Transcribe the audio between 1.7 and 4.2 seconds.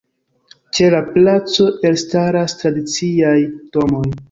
elstaras tradiciaj domoj.